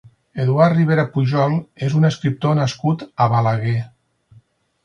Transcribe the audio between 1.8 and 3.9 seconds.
és un escriptor nascut a Balaguer.